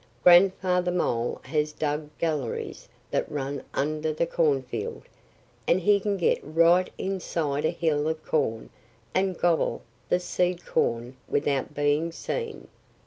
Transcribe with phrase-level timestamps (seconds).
[0.23, 5.03] Grandfather Mole has dug galleries that run under the cornfield.
[5.67, 8.71] And he can get right inside a hill of corn
[9.13, 12.67] and gobble the seed corn without being seen."